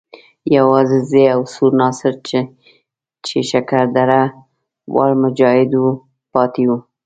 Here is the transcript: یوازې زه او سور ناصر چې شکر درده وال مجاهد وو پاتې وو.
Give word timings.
یوازې 0.57 0.99
زه 1.09 1.21
او 1.35 1.41
سور 1.53 1.71
ناصر 1.81 2.13
چې 3.27 3.37
شکر 3.51 3.83
درده 3.95 4.23
وال 4.93 5.11
مجاهد 5.23 5.71
وو 5.77 5.91
پاتې 6.33 6.63
وو. 6.67 6.77